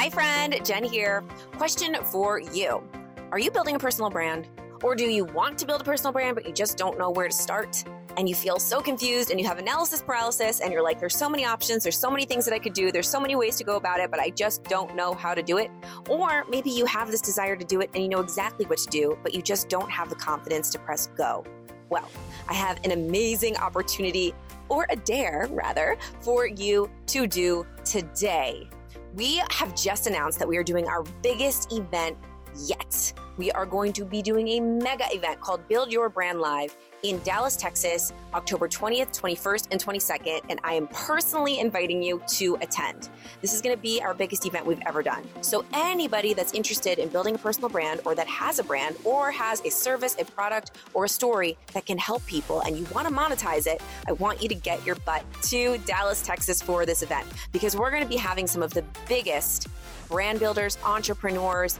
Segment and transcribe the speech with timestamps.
[0.00, 0.58] Hi, friend.
[0.64, 1.22] Jen here.
[1.58, 2.82] Question for you
[3.32, 4.48] Are you building a personal brand?
[4.82, 7.28] Or do you want to build a personal brand, but you just don't know where
[7.28, 7.84] to start?
[8.16, 11.28] And you feel so confused and you have analysis paralysis, and you're like, there's so
[11.28, 13.64] many options, there's so many things that I could do, there's so many ways to
[13.64, 15.70] go about it, but I just don't know how to do it.
[16.08, 18.88] Or maybe you have this desire to do it and you know exactly what to
[18.88, 21.44] do, but you just don't have the confidence to press go.
[21.90, 22.08] Well,
[22.48, 24.32] I have an amazing opportunity,
[24.70, 28.70] or a dare rather, for you to do today.
[29.14, 32.16] We have just announced that we are doing our biggest event
[32.56, 33.12] yet.
[33.36, 37.20] We are going to be doing a mega event called Build Your Brand Live in
[37.22, 40.40] Dallas, Texas, October 20th, 21st, and 22nd.
[40.50, 43.08] And I am personally inviting you to attend.
[43.40, 45.22] This is going to be our biggest event we've ever done.
[45.40, 49.30] So, anybody that's interested in building a personal brand or that has a brand or
[49.30, 53.08] has a service, a product, or a story that can help people and you want
[53.08, 57.02] to monetize it, I want you to get your butt to Dallas, Texas for this
[57.02, 59.68] event because we're going to be having some of the biggest
[60.08, 61.78] brand builders, entrepreneurs,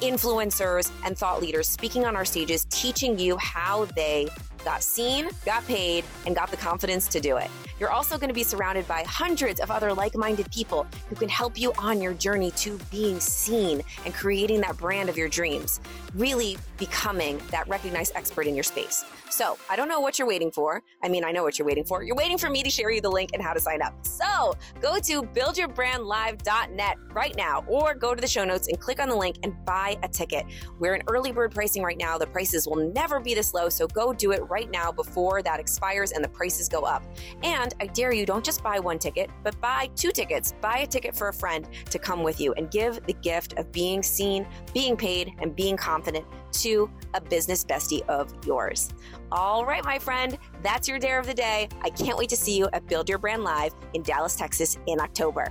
[0.00, 4.28] influencers, and thought leaders speaking on our stages, teaching you how they
[4.64, 7.50] got seen, got paid, and got the confidence to do it.
[7.80, 11.28] You're also going to be surrounded by hundreds of other like minded people who can
[11.28, 15.80] help you on your journey to being seen and creating that brand of your dreams,
[16.14, 19.04] really becoming that recognized expert in your space.
[19.30, 20.82] So I don't know what you're waiting for.
[21.02, 22.02] I mean, I know what you're waiting for.
[22.02, 23.94] You're waiting for me to share you the link and how to sign up.
[24.04, 29.08] So go to buildyourbrandlive.net right now or go to the show notes and click on
[29.08, 30.44] the link and buy a ticket.
[30.78, 32.18] We're in early bird pricing right now.
[32.18, 33.68] The prices will never be this low.
[33.68, 37.02] So go do it right now before that expires and the prices go up.
[37.42, 40.54] And I dare you, don't just buy one ticket, but buy two tickets.
[40.60, 43.70] Buy a ticket for a friend to come with you and give the gift of
[43.72, 48.90] being seen, being paid, and being confident to a business bestie of yours.
[49.30, 51.68] All right, my friend, that's your dare of the day.
[51.82, 55.00] I can't wait to see you at Build Your Brand Live in Dallas, Texas in
[55.00, 55.48] October.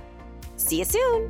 [0.56, 1.28] See you soon.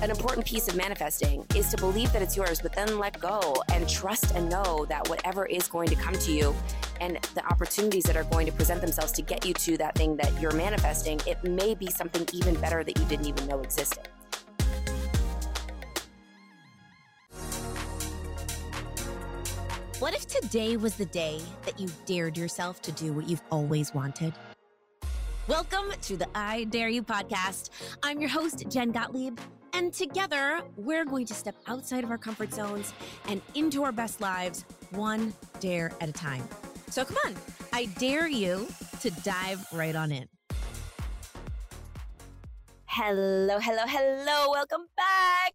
[0.00, 3.52] An important piece of manifesting is to believe that it's yours, but then let go
[3.72, 6.54] and trust and know that whatever is going to come to you
[7.00, 10.16] and the opportunities that are going to present themselves to get you to that thing
[10.16, 14.08] that you're manifesting, it may be something even better that you didn't even know existed.
[19.98, 23.92] What if today was the day that you dared yourself to do what you've always
[23.92, 24.32] wanted?
[25.48, 27.70] Welcome to the I Dare You podcast.
[28.04, 29.40] I'm your host, Jen Gottlieb,
[29.78, 32.92] and together we're going to step outside of our comfort zones
[33.28, 36.42] and into our best lives, one dare at a time.
[36.90, 37.36] So come on,
[37.72, 38.66] I dare you
[39.02, 40.26] to dive right on in.
[42.86, 44.50] Hello, hello, hello.
[44.50, 45.52] Welcome back.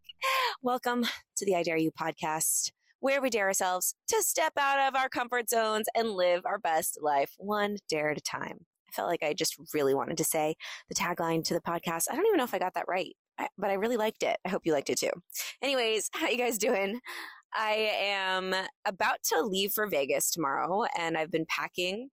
[0.61, 1.03] Welcome
[1.35, 5.09] to the I Dare You podcast, where we dare ourselves to step out of our
[5.09, 8.59] comfort zones and live our best life one dare at a time.
[8.87, 10.55] I felt like I just really wanted to say
[10.87, 12.05] the tagline to the podcast.
[12.09, 13.13] I don't even know if I got that right,
[13.57, 14.37] but I really liked it.
[14.45, 15.11] I hope you liked it too.
[15.61, 16.99] Anyways, how you guys doing?
[17.55, 18.55] I am
[18.85, 22.09] about to leave for Vegas tomorrow and I've been packing,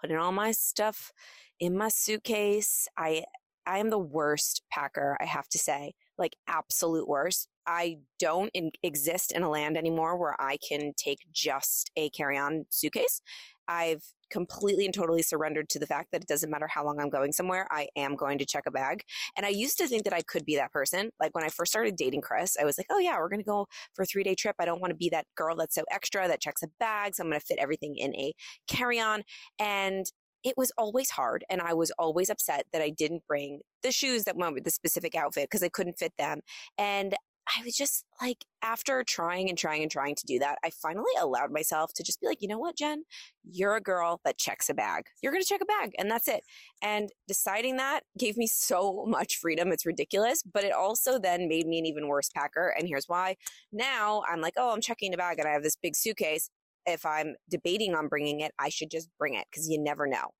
[0.00, 1.12] putting all my stuff
[1.58, 2.86] in my suitcase.
[2.96, 3.24] I
[3.66, 7.48] I am the worst packer, I have to say, like absolute worst.
[7.66, 12.36] I don't in, exist in a land anymore where I can take just a carry
[12.36, 13.22] on suitcase.
[13.66, 14.02] I've
[14.34, 17.30] completely and totally surrendered to the fact that it doesn't matter how long I'm going
[17.30, 19.04] somewhere, I am going to check a bag.
[19.36, 21.10] And I used to think that I could be that person.
[21.20, 23.44] Like when I first started dating Chris, I was like, oh yeah, we're going to
[23.44, 24.56] go for a three day trip.
[24.58, 27.14] I don't want to be that girl that's so extra that checks a bag.
[27.14, 28.32] So I'm going to fit everything in a
[28.66, 29.22] carry on.
[29.60, 30.04] And
[30.42, 34.24] it was always hard and I was always upset that I didn't bring the shoes
[34.24, 36.40] that went with the specific outfit because I couldn't fit them.
[36.76, 37.14] And
[37.46, 41.12] I was just like, after trying and trying and trying to do that, I finally
[41.20, 43.04] allowed myself to just be like, you know what, Jen?
[43.44, 45.04] You're a girl that checks a bag.
[45.22, 46.42] You're going to check a bag, and that's it.
[46.80, 49.72] And deciding that gave me so much freedom.
[49.72, 52.74] It's ridiculous, but it also then made me an even worse packer.
[52.78, 53.36] And here's why.
[53.72, 56.48] Now I'm like, oh, I'm checking a bag and I have this big suitcase.
[56.86, 60.30] If I'm debating on bringing it, I should just bring it because you never know.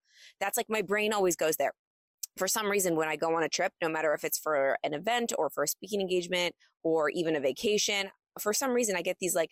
[0.40, 1.72] That's like my brain always goes there
[2.36, 4.94] for some reason, when I go on a trip, no matter if it's for an
[4.94, 8.10] event or for a speaking engagement or even a vacation,
[8.40, 9.50] for some reason, I get these like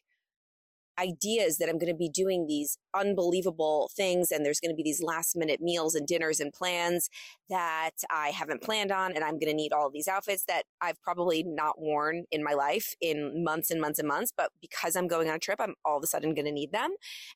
[0.99, 4.83] ideas that I'm going to be doing these unbelievable things and there's going to be
[4.83, 7.09] these last minute meals and dinners and plans
[7.49, 11.01] that I haven't planned on and I'm going to need all these outfits that I've
[11.03, 15.09] probably not worn in my life in months and months and months but because I'm
[15.09, 16.91] going on a trip I'm all of a sudden going to need them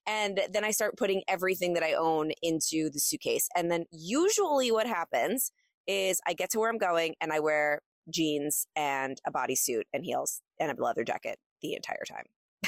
[0.06, 4.70] and then I start putting everything that I own into the suitcase and then usually
[4.70, 5.50] what happens
[5.86, 7.80] is I get to where I'm going and I wear
[8.10, 12.24] jeans and a bodysuit and heels and a leather jacket the entire time.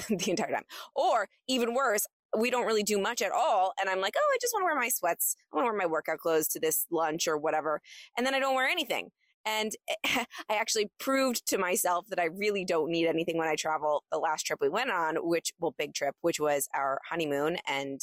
[0.19, 0.65] the entire time.
[0.95, 2.07] Or even worse,
[2.37, 3.73] we don't really do much at all.
[3.81, 5.37] And I'm like, oh, I just want to wear my sweats.
[5.53, 7.81] I want to wear my workout clothes to this lunch or whatever.
[8.17, 9.11] And then I don't wear anything.
[9.47, 9.73] And
[10.05, 14.05] I actually proved to myself that I really don't need anything when I travel.
[14.13, 17.59] The last trip we went on, which, well, big trip, which was our honeymoon.
[17.67, 18.01] And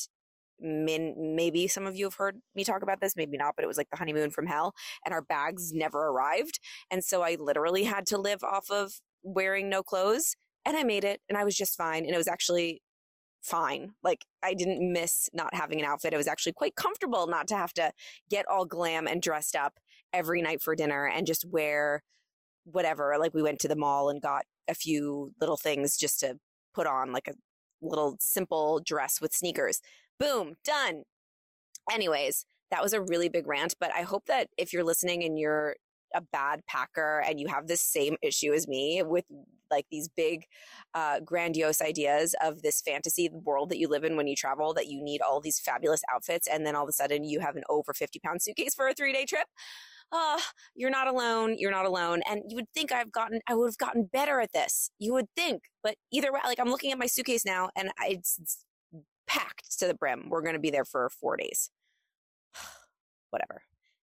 [0.60, 3.68] min, maybe some of you have heard me talk about this, maybe not, but it
[3.68, 4.74] was like the honeymoon from hell.
[5.06, 6.60] And our bags never arrived.
[6.90, 8.94] And so I literally had to live off of
[9.24, 10.36] wearing no clothes.
[10.66, 12.06] And I made it and I was just fine.
[12.06, 12.82] And it was actually
[13.42, 13.92] fine.
[14.04, 16.14] Like I didn't miss not having an outfit.
[16.14, 17.92] It was actually quite comfortable not to have to
[18.30, 19.74] get all glam and dressed up
[20.12, 22.02] every night for dinner and just wear
[22.64, 23.16] whatever.
[23.20, 26.40] Like we went to the mall and got a few little things just to
[26.74, 27.36] put on, like a
[27.82, 29.80] little simple dress with sneakers.
[30.20, 31.04] Boom, done.
[31.92, 35.38] Anyways, that was a really big rant, but I hope that if you're listening and
[35.38, 35.76] you're
[36.16, 39.26] a bad packer and you have this same issue as me with
[39.72, 40.46] like these big
[40.94, 44.88] uh, grandiose ideas of this fantasy world that you live in when you travel that
[44.88, 47.64] you need all these fabulous outfits and then all of a sudden you have an
[47.70, 49.48] over 50 pound suitcase for a three day trip
[50.12, 50.42] oh,
[50.76, 51.56] you're not alone.
[51.58, 52.22] You're not alone.
[52.30, 54.90] And you would think I've gotten, I would have gotten better at this.
[55.00, 58.38] You would think, but either way, like I'm looking at my suitcase now and it's,
[58.42, 58.66] it's
[59.28, 60.28] packed to the brim.
[60.30, 61.70] We're going to be there for four days.
[63.30, 63.64] Whatever.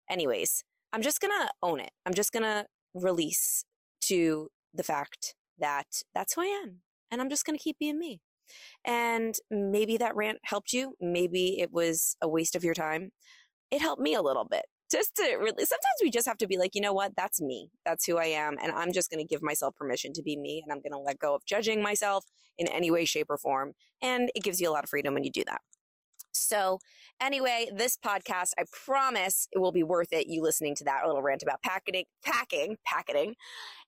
[0.10, 0.64] Anyways,
[0.94, 1.92] I'm just going to own it.
[2.06, 3.66] I'm just going to release
[4.06, 6.82] to the fact that that's who I am.
[7.12, 8.22] And I'm just going to keep being me.
[8.86, 10.96] And maybe that rant helped you.
[11.00, 13.12] Maybe it was a waste of your time.
[13.70, 14.66] It helped me a little bit.
[14.92, 17.14] Just to really, sometimes we just have to be like, you know what?
[17.16, 17.70] That's me.
[17.86, 18.58] That's who I am.
[18.62, 20.62] And I'm just going to give myself permission to be me.
[20.64, 22.26] And I'm going to let go of judging myself
[22.58, 23.72] in any way, shape, or form.
[24.02, 25.62] And it gives you a lot of freedom when you do that.
[26.34, 26.80] So,
[27.22, 30.28] anyway, this podcast, I promise it will be worth it.
[30.28, 33.36] You listening to that little rant about packing, packing, packing,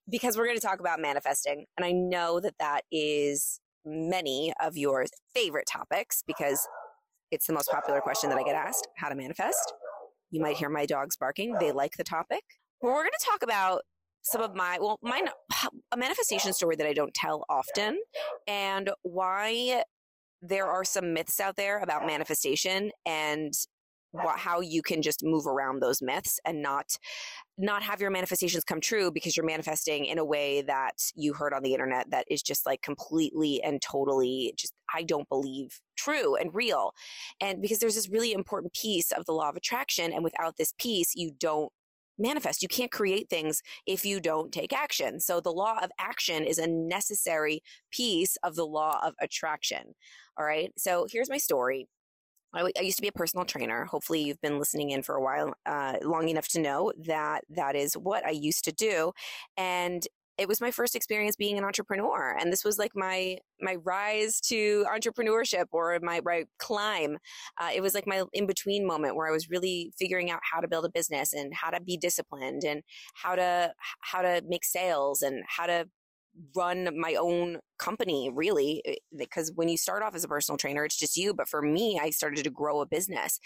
[0.10, 1.66] because we're going to talk about manifesting.
[1.78, 6.68] And I know that that is many of your favorite topics because
[7.32, 9.74] it's the most popular question that I get asked how to manifest.
[10.32, 11.56] You might hear my dogs barking.
[11.60, 12.44] They like the topic.
[12.82, 13.82] Well, we're going to talk about
[14.24, 15.22] some of my, well, my,
[15.92, 18.00] a manifestation story that I don't tell often
[18.48, 19.84] and why
[20.44, 23.54] there are some myths out there about manifestation and
[24.12, 26.98] what, how you can just move around those myths and not
[27.58, 31.54] not have your manifestations come true because you're manifesting in a way that you heard
[31.54, 36.36] on the internet that is just like completely and totally just I don't believe true
[36.36, 36.94] and real.
[37.42, 40.74] And because there's this really important piece of the law of attraction and without this
[40.78, 41.72] piece you don't
[42.18, 42.62] manifest.
[42.62, 45.20] You can't create things if you don't take action.
[45.20, 47.62] So the law of action is a necessary
[47.92, 49.96] piece of the law of attraction.
[50.38, 50.72] All right.
[50.78, 51.88] So here's my story.
[52.56, 53.86] I, used to be a personal trainer.
[53.86, 57.76] Hopefully, you've been listening in for a while, uh, long enough to know that that
[57.76, 59.12] is what I used to do.
[59.58, 60.08] And
[60.38, 64.42] it was my first experience being an entrepreneur and this was like my my rise
[64.42, 67.18] to entrepreneurship or my, my climb.
[67.62, 70.60] Uh, it was like my in between moment where i was really figuring out how
[70.60, 72.82] to build a business and how to be disciplined and
[73.16, 73.72] how to
[74.02, 75.86] how to make sales and how to
[76.56, 80.84] run my own company really eh, because when you start off as a personal trainer
[80.84, 83.40] it's just you but for me I started to grow a business.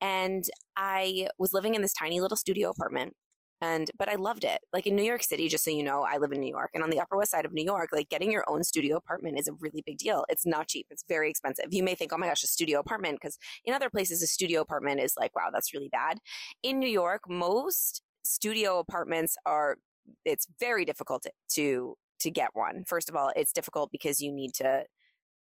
[0.00, 0.44] And
[0.76, 3.14] I was living in this tiny little studio apartment
[3.60, 4.60] and but I loved it.
[4.72, 6.82] Like in New York City, just so you know, I live in New York, and
[6.82, 9.48] on the Upper West Side of New York, like getting your own studio apartment is
[9.48, 10.24] a really big deal.
[10.28, 11.66] It's not cheap; it's very expensive.
[11.70, 14.60] You may think, "Oh my gosh, a studio apartment," because in other places, a studio
[14.60, 16.18] apartment is like, "Wow, that's really bad."
[16.62, 19.78] In New York, most studio apartments are
[20.24, 22.84] it's very difficult to to get one.
[22.86, 24.84] First of all, it's difficult because you need to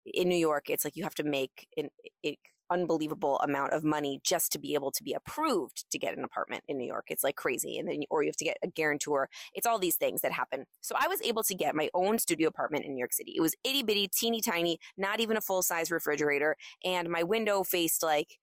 [0.06, 1.88] in New York, it's like you have to make an
[2.22, 2.38] it,
[2.70, 6.64] unbelievable amount of money just to be able to be approved to get an apartment
[6.68, 7.06] in New York.
[7.08, 7.78] It's like crazy.
[7.78, 9.28] And then, or you have to get a guarantor.
[9.54, 10.64] It's all these things that happen.
[10.80, 13.34] So I was able to get my own studio apartment in New York City.
[13.36, 16.56] It was itty bitty, teeny tiny, not even a full size refrigerator.
[16.84, 18.38] And my window faced like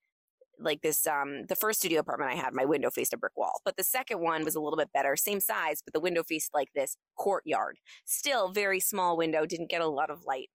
[0.63, 3.61] like this um the first studio apartment I had, my window faced a brick wall.
[3.65, 6.53] But the second one was a little bit better, same size, but the window faced
[6.53, 7.77] like this courtyard.
[8.05, 10.49] Still very small window, didn't get a lot of light.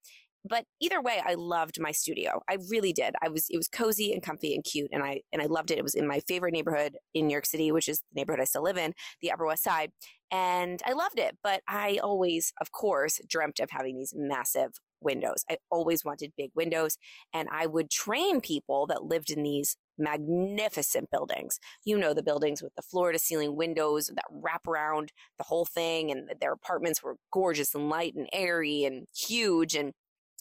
[0.49, 2.43] But either way, I loved my studio.
[2.49, 3.15] I really did.
[3.23, 5.79] I was it was cozy and comfy and cute and I and I loved it.
[5.79, 8.45] It was in my favorite neighborhood in New York City, which is the neighborhood I
[8.45, 9.91] still live in, the Upper West Side.
[10.31, 15.45] And I loved it, but I always, of course, dreamt of having these massive windows.
[15.49, 16.99] I always wanted big windows
[17.33, 21.59] and I would train people that lived in these magnificent buildings.
[21.85, 25.65] You know, the buildings with the floor to ceiling windows that wrap around the whole
[25.65, 29.75] thing and their apartments were gorgeous and light and airy and huge.
[29.75, 29.93] And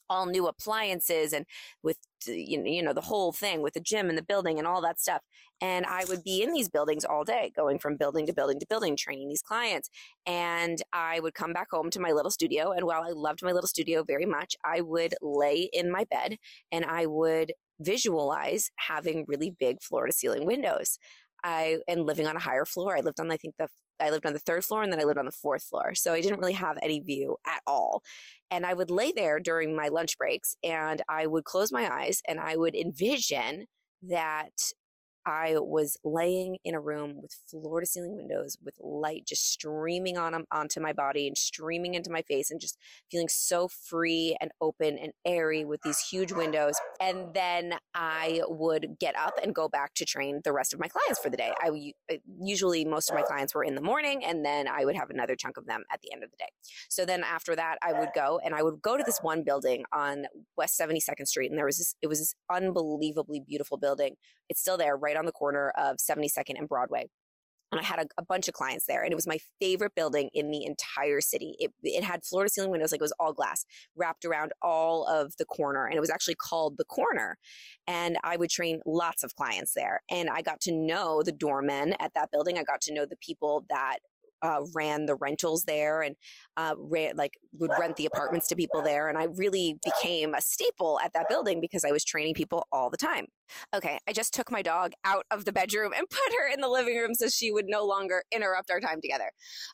[0.09, 1.45] all new appliances and
[1.83, 1.97] with
[2.27, 4.99] uh, you know the whole thing with the gym and the building and all that
[4.99, 5.21] stuff.
[5.61, 8.65] And i would be in these buildings all day going from building to building to
[8.69, 9.89] building training these clients.
[10.25, 12.71] And i would come back home to my little studio.
[12.71, 16.37] And while i loved my little studio very much i would lay in my bed
[16.71, 20.97] and i would visualize having really big floor to ceiling windows.
[21.43, 22.97] I and living on a higher floor.
[22.97, 23.67] I lived on I think the
[23.99, 25.95] I lived on the third floor and then I lived on the fourth floor.
[25.95, 28.03] So I didn't really have any view at all.
[28.51, 32.21] And I would lay there during my lunch breaks and I would close my eyes
[32.27, 33.65] and I would envision
[34.03, 34.51] that
[35.25, 40.17] I was laying in a room with floor to ceiling windows with light just streaming
[40.17, 42.77] on onto my body and streaming into my face and just
[43.11, 46.75] feeling so free and open and airy with these huge windows.
[47.01, 50.87] And then I would get up and go back to train the rest of my
[50.87, 51.51] clients for the day.
[51.61, 54.95] I uh, usually most of my clients were in the morning and then I would
[54.95, 56.49] have another chunk of them at the end of the day.
[56.89, 59.83] So then after that I would go and I would go to this one building
[59.91, 60.25] on
[60.57, 64.15] West 72nd Street and there was this it was this unbelievably beautiful building.
[64.49, 67.07] It's still there right right on the corner of 72nd and Broadway.
[67.71, 70.29] And I had a, a, bunch of clients there, and it was my favorite building
[70.33, 71.55] in the entire city.
[71.57, 75.05] It, it had floor to ceiling windows, like it was all glass, wrapped around all
[75.07, 75.85] of the corner.
[75.85, 77.37] And it was actually called The Corner.
[77.87, 80.03] And I would train lots of clients there.
[80.11, 82.57] And I got to know the doormen at that building.
[82.57, 83.97] I got to know the people that
[84.41, 86.15] uh, ran the rentals there and
[86.57, 89.09] uh, ran, like would rent the apartments to people there.
[89.09, 92.89] And I really became a staple at that building because I was training people all
[92.89, 93.25] the time.
[93.75, 96.69] Okay, I just took my dog out of the bedroom and put her in the
[96.69, 99.31] living room so she would no longer interrupt our time together.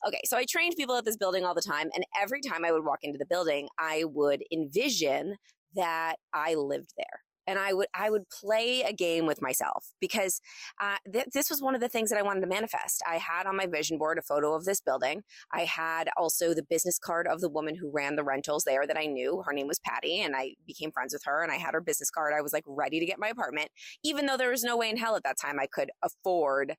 [0.07, 1.89] Okay, so I trained people at this building all the time.
[1.93, 5.35] And every time I would walk into the building, I would envision
[5.75, 10.41] that I lived there and I would I would play a game with myself because
[10.79, 13.03] uh, th- this was one of the things that I wanted to manifest.
[13.07, 15.21] I had on my vision board a photo of this building.
[15.51, 18.97] I had also the business card of the woman who ran the rentals there that
[18.97, 19.43] I knew.
[19.45, 21.43] Her name was Patty, and I became friends with her.
[21.43, 22.33] And I had her business card.
[22.35, 23.69] I was like ready to get my apartment,
[24.03, 26.75] even though there was no way in hell at that time I could afford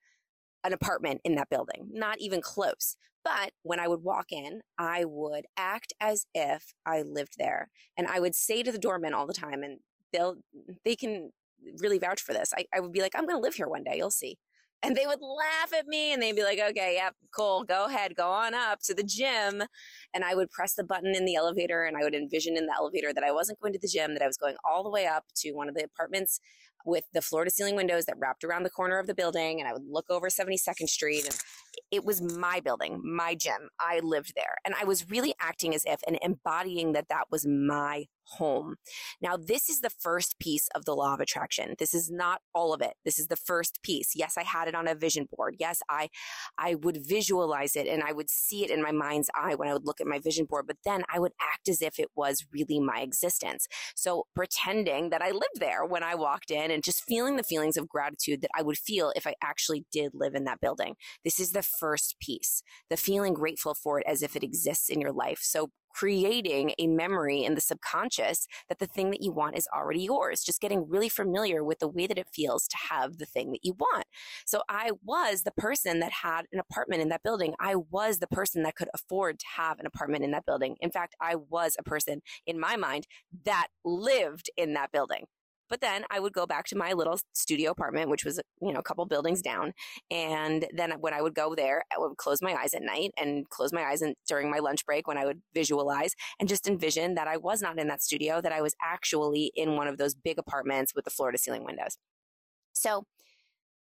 [0.64, 2.96] an apartment in that building, not even close.
[3.24, 7.70] But when I would walk in, I would act as if I lived there.
[7.96, 9.78] And I would say to the doorman all the time, and
[10.12, 10.36] they'll
[10.84, 11.30] they can
[11.80, 12.52] really vouch for this.
[12.56, 13.94] I, I would be like, I'm going to live here one day.
[13.96, 14.38] You'll see.
[14.84, 17.62] And they would laugh at me and they'd be like, okay, yep, cool.
[17.62, 18.16] Go ahead.
[18.16, 19.62] Go on up to the gym.
[20.12, 22.74] And I would press the button in the elevator and I would envision in the
[22.76, 25.06] elevator that I wasn't going to the gym, that I was going all the way
[25.06, 26.40] up to one of the apartments
[26.84, 29.60] with the floor to ceiling windows that wrapped around the corner of the building.
[29.60, 31.24] And I would look over 72nd Street.
[31.24, 31.38] And
[31.90, 33.68] it was my building, my gym.
[33.80, 34.56] I lived there.
[34.64, 38.76] And I was really acting as if and embodying that that was my home.
[39.20, 41.74] Now, this is the first piece of the law of attraction.
[41.78, 42.94] This is not all of it.
[43.04, 44.12] This is the first piece.
[44.14, 45.56] Yes, I had it on a vision board.
[45.58, 46.08] Yes, I
[46.58, 49.72] I would visualize it and I would see it in my mind's eye when I
[49.72, 52.46] would look at my vision board, but then I would act as if it was
[52.52, 53.66] really my existence.
[53.94, 57.76] So, pretending that I lived there when I walked in and just feeling the feelings
[57.76, 60.94] of gratitude that I would feel if I actually did live in that building.
[61.24, 62.62] This is the first piece.
[62.90, 65.40] The feeling grateful for it as if it exists in your life.
[65.42, 70.02] So creating a memory in the subconscious that the thing that you want is already
[70.02, 73.50] yours, just getting really familiar with the way that it feels to have the thing
[73.52, 74.04] that you want.
[74.46, 77.54] So I was the person that had an apartment in that building.
[77.60, 80.76] I was the person that could afford to have an apartment in that building.
[80.80, 83.06] In fact, I was a person in my mind
[83.44, 85.24] that lived in that building.
[85.72, 88.80] But then I would go back to my little studio apartment, which was, you know,
[88.80, 89.72] a couple buildings down.
[90.10, 93.48] And then when I would go there, I would close my eyes at night and
[93.48, 97.14] close my eyes and during my lunch break when I would visualize and just envision
[97.14, 100.14] that I was not in that studio, that I was actually in one of those
[100.14, 101.96] big apartments with the floor to ceiling windows.
[102.74, 103.06] So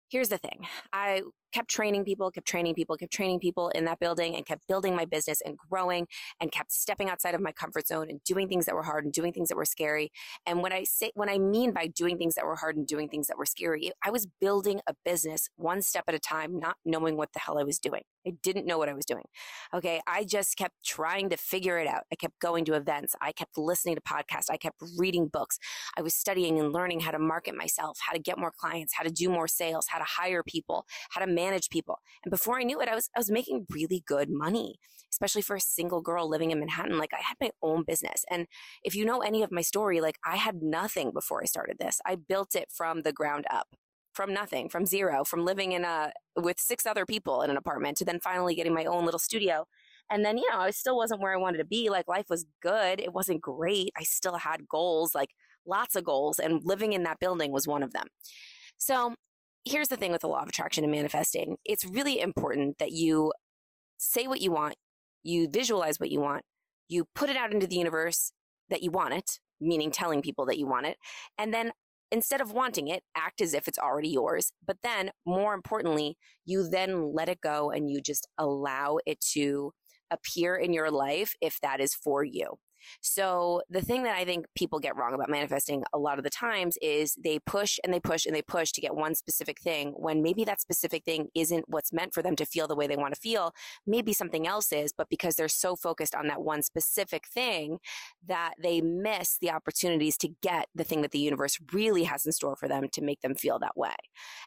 [0.09, 3.99] here's the thing I kept training people, kept training people, kept training people in that
[3.99, 6.07] building and kept building my business and growing
[6.41, 9.13] and kept stepping outside of my comfort zone and doing things that were hard and
[9.13, 10.11] doing things that were scary.
[10.47, 13.09] And when I say, when I mean by doing things that were hard and doing
[13.09, 16.77] things that were scary, I was building a business one step at a time, not
[16.85, 18.03] knowing what the hell I was doing.
[18.27, 19.25] I didn't know what I was doing.
[19.75, 20.01] Okay.
[20.07, 22.03] I just kept trying to figure it out.
[22.13, 23.15] I kept going to events.
[23.21, 24.51] I kept listening to podcasts.
[24.51, 25.59] I kept reading books.
[25.97, 29.05] I was studying and learning how to market myself, how to get more clients, how
[29.05, 31.99] to do more sales, how to hire people, how to manage people.
[32.25, 34.79] And before I knew it, I was, I was making really good money,
[35.13, 36.99] especially for a single girl living in Manhattan.
[36.99, 38.25] Like I had my own business.
[38.31, 38.47] And
[38.83, 42.01] if you know any of my story, like I had nothing before I started this.
[42.05, 43.69] I built it from the ground up
[44.13, 47.97] from nothing, from zero, from living in a with six other people in an apartment
[47.99, 49.67] to then finally getting my own little studio.
[50.11, 51.89] And then, you know, I still wasn't where I wanted to be.
[51.89, 53.01] Like life was good.
[53.01, 53.93] It wasn't great.
[53.97, 55.31] I still had goals, like
[55.67, 58.09] lots of goals, and living in that building was one of them.
[58.77, 59.15] So
[59.65, 63.33] here's the thing with the law of attraction and manifesting it's really important that you
[64.01, 64.75] say what you want,
[65.23, 66.43] you visualize what you want,
[66.89, 68.33] you put it out into the universe
[68.71, 70.97] that you want it, meaning telling people that you want it.
[71.39, 71.73] And then
[72.11, 74.53] instead of wanting it, act as if it's already yours.
[74.67, 79.73] But then, more importantly, you then let it go and you just allow it to
[80.11, 82.59] appear in your life if that is for you.
[83.01, 86.31] So the thing that I think people get wrong about manifesting a lot of the
[86.31, 89.93] times is they push and they push and they push to get one specific thing
[89.97, 92.97] when maybe that specific thing isn't what's meant for them to feel the way they
[92.97, 93.53] want to feel.
[93.87, 97.79] Maybe something else is, but because they're so focused on that one specific thing
[98.27, 102.33] that they miss the opportunities to get the thing that the universe really has in
[102.33, 103.95] store for them to make them feel that way.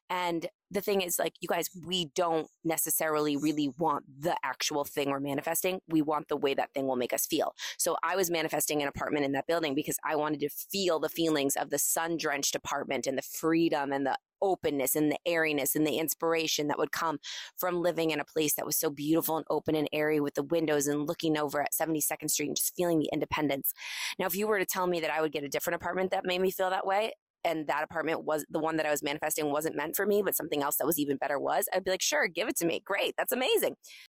[0.10, 5.10] And the thing is like you guys we don't necessarily really want the actual thing
[5.10, 8.30] we're manifesting we want the way that thing will make us feel so i was
[8.30, 11.80] manifesting an apartment in that building because i wanted to feel the feelings of the
[11.80, 16.68] sun drenched apartment and the freedom and the openness and the airiness and the inspiration
[16.68, 17.18] that would come
[17.58, 20.44] from living in a place that was so beautiful and open and airy with the
[20.44, 23.74] windows and looking over at 72nd Street and just feeling the independence.
[24.20, 26.26] Now, if you were to tell me that I would get a different apartment that
[26.26, 29.52] made me feel that way, and that apartment was the one that I was manifesting
[29.52, 32.02] wasn't meant for me, but something else that was even better was, I'd be like,
[32.02, 32.82] sure, give it to me.
[32.86, 33.14] Great.
[33.18, 33.76] That's amazing.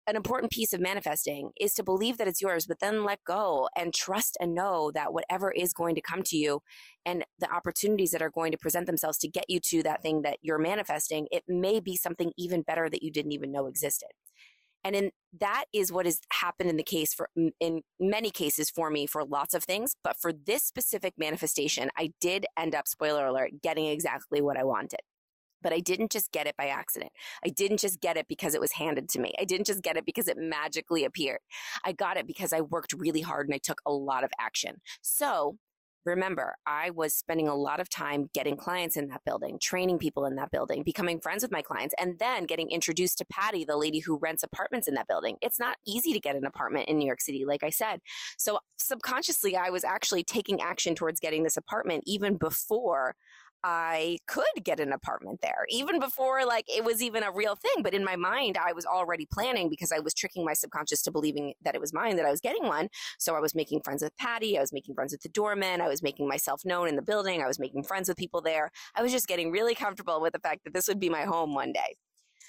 [0.06, 3.68] An important piece of manifesting is to believe that it's yours, but then let go
[3.76, 6.60] and trust and know that whatever is going to come to you
[7.06, 10.22] and the opportunities that are going to present themselves to get you to that thing
[10.22, 14.08] that you're manifesting, it may be something even better that you didn't even know existed.
[14.84, 15.10] And in
[15.40, 19.24] that is what has happened in the case for in many cases for me for
[19.24, 23.86] lots of things, but for this specific manifestation, I did end up spoiler alert getting
[23.86, 25.00] exactly what I wanted.
[25.62, 27.10] But I didn't just get it by accident.
[27.42, 29.32] I didn't just get it because it was handed to me.
[29.40, 31.40] I didn't just get it because it magically appeared.
[31.84, 34.76] I got it because I worked really hard and I took a lot of action.
[35.00, 35.56] So
[36.04, 40.26] Remember, I was spending a lot of time getting clients in that building, training people
[40.26, 43.76] in that building, becoming friends with my clients, and then getting introduced to Patty, the
[43.76, 45.36] lady who rents apartments in that building.
[45.40, 48.00] It's not easy to get an apartment in New York City, like I said.
[48.36, 53.14] So subconsciously, I was actually taking action towards getting this apartment even before
[53.66, 57.82] I could get an apartment there, even before like it was even a real thing.
[57.82, 61.10] But in my mind, I was already planning because I was tricking my subconscious to
[61.10, 62.88] believing that it was mine, that I was getting one.
[63.18, 64.58] So I was making friends with Patty.
[64.58, 65.80] I was making friends with the doorman.
[65.80, 67.42] I was making myself known in the building.
[67.42, 68.70] I was making friends with people there.
[68.94, 71.54] I was just getting really comfortable with the fact that this would be my home
[71.54, 71.96] one day.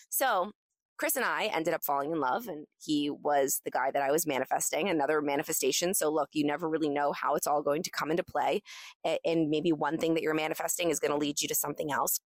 [0.10, 0.52] So
[0.98, 4.12] Chris and I ended up falling in love, and he was the guy that I
[4.12, 5.94] was manifesting, another manifestation.
[5.94, 8.62] So, look, you never really know how it's all going to come into play.
[9.04, 12.20] And maybe one thing that you're manifesting is going to lead you to something else.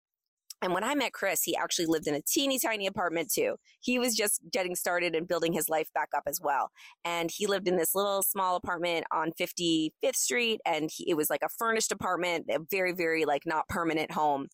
[0.62, 3.56] And when I met Chris, he actually lived in a teeny tiny apartment too.
[3.80, 6.70] He was just getting started and building his life back up as well.
[7.06, 10.60] And he lived in this little small apartment on 55th Street.
[10.66, 14.48] And he, it was like a furnished apartment, a very, very like not permanent home.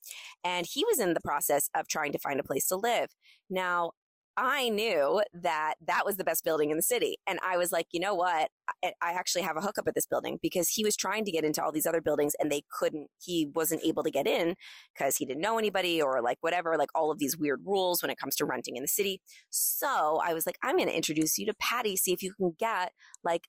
[0.43, 3.09] And he was in the process of trying to find a place to live.
[3.49, 3.91] Now,
[4.37, 7.17] I knew that that was the best building in the city.
[7.25, 8.49] And I was like, you know what?
[8.83, 11.45] I, I, actually have a hookup at this building because he was trying to get
[11.45, 14.55] into all these other buildings and they couldn't, he wasn't able to get in
[14.93, 18.09] because he didn't know anybody or like whatever, like all of these weird rules when
[18.09, 19.21] it comes to renting in the city.
[19.49, 22.55] So I was like, I'm going to introduce you to Patty, see if you can
[22.59, 22.91] get
[23.23, 23.43] like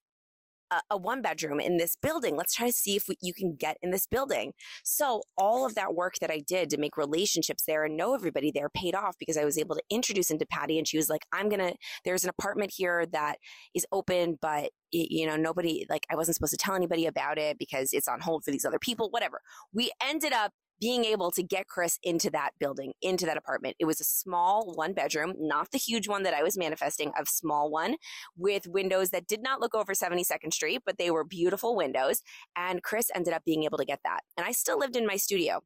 [0.71, 2.37] a, a one bedroom in this building.
[2.37, 4.53] Let's try to see if we, you can get in this building.
[4.85, 8.51] So all of that work that I did to make relationships there and know everybody
[8.51, 11.09] there paid off because I was able to introduce him to Patty and she was
[11.09, 11.75] like, I'm going to,
[12.05, 13.37] there's an apartment here that
[13.75, 17.59] is open, but you know, nobody, like I wasn't supposed to tell anybody about it
[17.59, 19.41] because it's on hold for these other people, whatever.
[19.73, 23.77] We ended up being able to get Chris into that building, into that apartment.
[23.79, 27.25] It was a small one bedroom, not the huge one that I was manifesting, a
[27.27, 27.97] small one
[28.37, 32.23] with windows that did not look over 72nd Street, but they were beautiful windows.
[32.57, 34.21] And Chris ended up being able to get that.
[34.37, 35.63] And I still lived in my studio.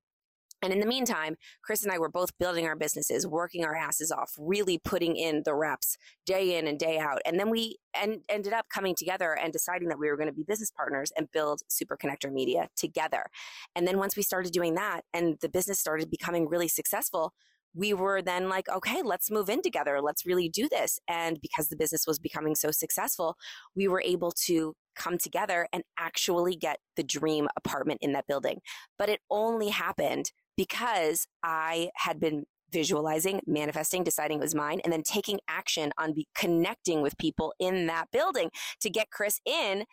[0.63, 4.13] And in the meantime, Chris and I were both building our businesses, working our asses
[4.13, 5.97] off, really putting in the reps
[6.27, 7.21] day in and day out.
[7.25, 10.35] And then we en- ended up coming together and deciding that we were going to
[10.35, 13.27] be business partners and build Super Connector Media together.
[13.75, 17.33] And then once we started doing that and the business started becoming really successful,
[17.75, 20.01] we were then like, okay, let's move in together.
[20.03, 20.99] Let's really do this.
[21.09, 23.37] And because the business was becoming so successful,
[23.77, 28.59] we were able to come together and actually get the dream apartment in that building.
[28.99, 34.93] But it only happened because I had been visualizing, manifesting, deciding it was mine, and
[34.93, 39.85] then taking action on be- connecting with people in that building to get Chris in.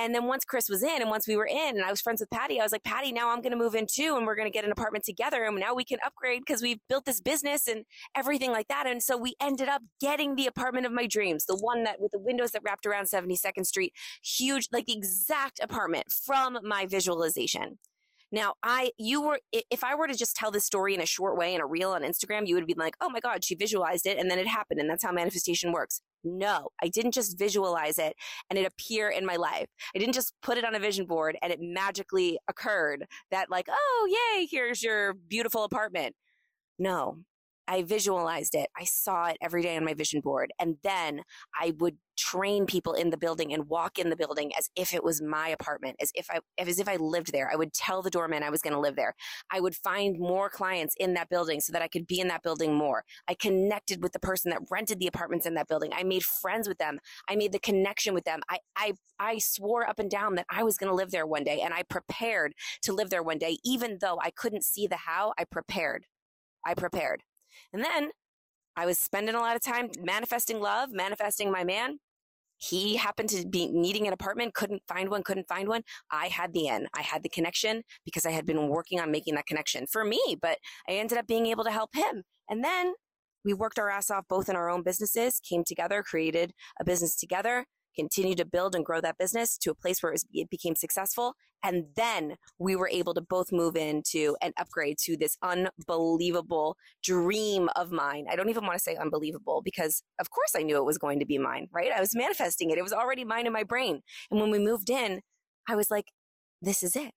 [0.00, 2.20] And then once Chris was in and once we were in and I was friends
[2.20, 4.36] with Patty, I was like, Patty, now I'm going to move in too and we're
[4.36, 7.20] going to get an apartment together and now we can upgrade because we've built this
[7.20, 7.84] business and
[8.16, 8.86] everything like that.
[8.86, 12.12] And so we ended up getting the apartment of my dreams, the one that with
[12.12, 13.92] the windows that wrapped around 72nd Street,
[14.22, 17.78] huge, like the exact apartment from my visualization.
[18.30, 21.38] Now, I, you were, if I were to just tell this story in a short
[21.38, 24.06] way in a reel on Instagram, you would be like, oh my God, she visualized
[24.06, 24.80] it and then it happened.
[24.80, 26.02] And that's how manifestation works.
[26.24, 28.14] No, I didn't just visualize it
[28.50, 29.68] and it appear in my life.
[29.94, 33.68] I didn't just put it on a vision board and it magically occurred that like,
[33.70, 36.14] oh, yay, here's your beautiful apartment.
[36.78, 37.18] No,
[37.68, 38.70] I visualized it.
[38.76, 40.52] I saw it every day on my vision board.
[40.58, 41.22] And then
[41.60, 45.04] I would train people in the building and walk in the building as if it
[45.04, 47.50] was my apartment, as if I, as if I lived there.
[47.52, 49.14] I would tell the doorman I was going to live there.
[49.52, 52.42] I would find more clients in that building so that I could be in that
[52.42, 53.04] building more.
[53.28, 55.90] I connected with the person that rented the apartments in that building.
[55.94, 56.98] I made friends with them.
[57.28, 58.40] I made the connection with them.
[58.48, 61.44] I, I, I swore up and down that I was going to live there one
[61.44, 63.58] day and I prepared to live there one day.
[63.62, 66.06] Even though I couldn't see the how, I prepared.
[66.66, 67.22] I prepared.
[67.72, 68.10] And then
[68.76, 71.98] I was spending a lot of time manifesting love, manifesting my man.
[72.58, 75.82] He happened to be needing an apartment, couldn't find one, couldn't find one.
[76.10, 79.36] I had the in, I had the connection because I had been working on making
[79.36, 82.24] that connection for me, but I ended up being able to help him.
[82.48, 82.94] And then
[83.44, 87.14] we worked our ass off both in our own businesses, came together, created a business
[87.14, 87.64] together,
[87.98, 90.76] continue to build and grow that business to a place where it, was, it became
[90.76, 91.34] successful.
[91.62, 97.68] And then we were able to both move into and upgrade to this unbelievable dream
[97.74, 98.26] of mine.
[98.30, 101.18] I don't even want to say unbelievable because of course I knew it was going
[101.18, 101.90] to be mine, right?
[101.94, 102.78] I was manifesting it.
[102.78, 104.02] It was already mine in my brain.
[104.30, 105.20] And when we moved in,
[105.68, 106.12] I was like,
[106.62, 107.12] this is it.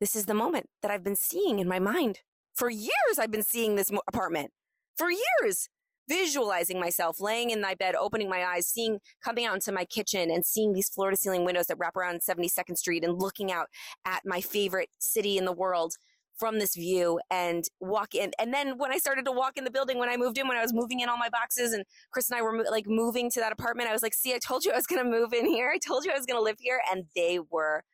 [0.00, 2.20] This is the moment that I've been seeing in my mind.
[2.54, 4.50] For years, I've been seeing this apartment.
[4.96, 5.68] For years
[6.12, 10.30] visualizing myself laying in my bed, opening my eyes, seeing, coming out into my kitchen
[10.30, 13.68] and seeing these floor to ceiling windows that wrap around 72nd Street and looking out
[14.04, 15.94] at my favorite city in the world
[16.36, 18.32] from this view and walk in.
[18.38, 20.56] And then when I started to walk in the building, when I moved in, when
[20.56, 23.40] I was moving in all my boxes and Chris and I were like moving to
[23.40, 25.46] that apartment, I was like, see, I told you I was going to move in
[25.46, 25.70] here.
[25.72, 26.80] I told you I was going to live here.
[26.90, 27.84] And they were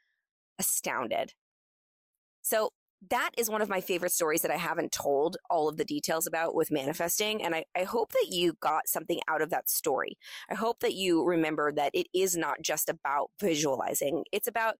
[0.59, 1.35] astounded.
[2.43, 2.71] So
[3.11, 6.27] that is one of my favorite stories that I haven't told all of the details
[6.27, 7.43] about with manifesting.
[7.43, 10.19] And I, I hope that you got something out of that story.
[10.51, 14.77] I hope that you remember that it is not just about visualizing, it's about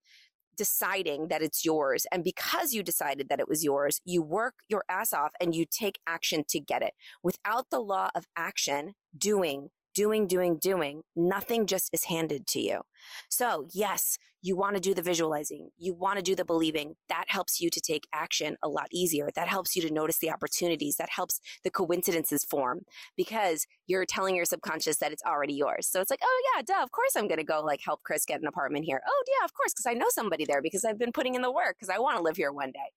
[0.57, 2.05] deciding that it's yours.
[2.11, 5.65] And because you decided that it was yours, you work your ass off and you
[5.65, 6.93] take action to get it.
[7.23, 11.01] Without the law of action, doing doing, doing, doing.
[11.15, 12.81] Nothing just is handed to you.
[13.29, 15.69] So yes, you want to do the visualizing.
[15.77, 16.95] You want to do the believing.
[17.09, 19.29] That helps you to take action a lot easier.
[19.35, 20.95] That helps you to notice the opportunities.
[20.97, 22.81] That helps the coincidences form
[23.17, 25.87] because you're telling your subconscious that it's already yours.
[25.87, 28.25] So it's like, oh yeah, duh, of course I'm going to go like help Chris
[28.25, 29.01] get an apartment here.
[29.05, 31.51] Oh yeah, of course, because I know somebody there because I've been putting in the
[31.51, 32.91] work because I want to live here one day.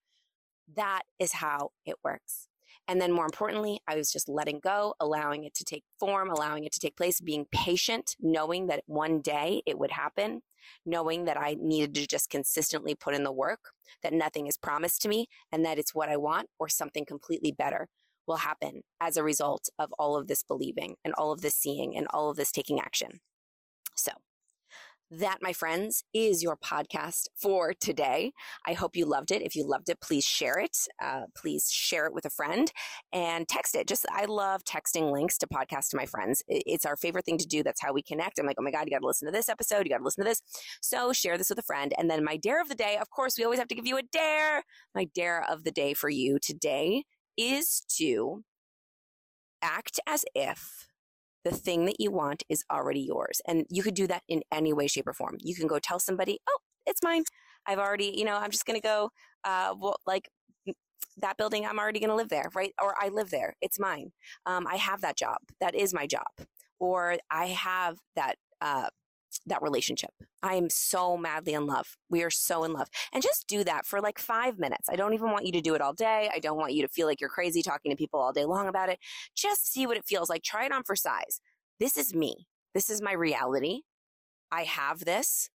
[0.77, 2.49] That is how it works.
[2.89, 6.65] And then more importantly, I was just letting go, allowing it to take form, allowing
[6.65, 10.43] it to take place, being patient, knowing that one day it would happen,
[10.85, 13.71] knowing that I needed to just consistently put in the work,
[14.03, 17.53] that nothing is promised to me and that it's what I want or something completely
[17.53, 17.89] better
[18.27, 21.97] will happen as a result of all of this believing and all of this seeing
[21.97, 23.21] and all of this taking action.
[23.97, 24.13] So
[25.13, 28.33] that, my friends, is your podcast for today.
[28.67, 29.43] I hope you loved it.
[29.43, 30.77] If you loved it, please share it.
[31.03, 32.73] Uh, please share it with a friend
[33.13, 33.87] and text it.
[33.87, 36.43] Just, I love texting links to podcasts to my friends.
[36.49, 37.63] It's our favorite thing to do.
[37.63, 38.39] That's how we connect.
[38.39, 39.85] I'm like, oh my God, you got to listen to this episode.
[39.85, 40.41] You got to listen to this.
[40.81, 41.93] So share this with a friend.
[41.99, 43.99] And then my dare of the day, of course, we always have to give you
[43.99, 44.65] a dare.
[44.95, 47.05] My dare of the day for you today
[47.37, 48.45] is to
[49.61, 50.89] act as if
[51.45, 53.41] the thing that you want is already yours.
[53.47, 55.37] And you could do that in any way, shape, or form.
[55.41, 57.25] You can go tell somebody, oh, it's mine.
[57.67, 59.11] I've already, you know, I'm just going to go,
[59.45, 60.29] uh, well, like
[61.19, 62.73] that building, I'm already going to live there, right?
[62.83, 63.55] Or I live there.
[63.61, 64.13] It's mine.
[64.47, 65.37] Um, I have that job.
[65.61, 66.27] That is my job.
[66.79, 68.89] Or I have that, uh,
[69.47, 70.11] that relationship.
[70.43, 71.97] I am so madly in love.
[72.11, 72.89] We are so in love.
[73.13, 74.89] And just do that for like five minutes.
[74.89, 76.31] I don't even want you to do it all day.
[76.35, 78.69] I don't want you to feel like you're crazy talking to people all day long
[78.69, 78.99] about it.
[79.35, 80.43] Just see what it feels like.
[80.43, 81.41] Try it on for size.
[81.79, 82.47] This is me.
[82.75, 83.83] This is my reality.
[84.51, 85.49] I have this.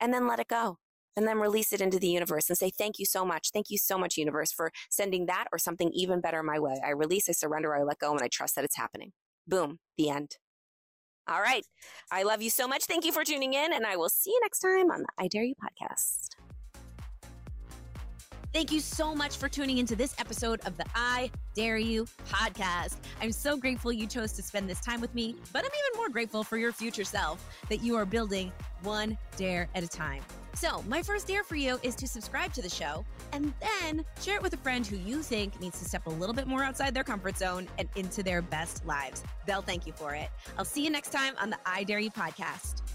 [0.00, 0.78] And then let it go.
[1.16, 3.50] And then release it into the universe and say, Thank you so much.
[3.52, 6.80] Thank you so much, universe, for sending that or something even better my way.
[6.84, 9.12] I release, I surrender, I let go, and I trust that it's happening.
[9.46, 9.80] Boom.
[9.96, 10.36] The end.
[11.28, 11.64] All right.
[12.10, 12.84] I love you so much.
[12.84, 15.28] Thank you for tuning in, and I will see you next time on the I
[15.28, 16.30] Dare You podcast.
[18.54, 22.96] Thank you so much for tuning into this episode of the I Dare You podcast.
[23.20, 26.08] I'm so grateful you chose to spend this time with me, but I'm even more
[26.08, 28.50] grateful for your future self that you are building
[28.82, 30.22] one dare at a time.
[30.58, 34.34] So, my first dare for you is to subscribe to the show and then share
[34.34, 36.94] it with a friend who you think needs to step a little bit more outside
[36.94, 39.22] their comfort zone and into their best lives.
[39.46, 40.30] They'll thank you for it.
[40.58, 42.87] I'll see you next time on the I Dare You podcast.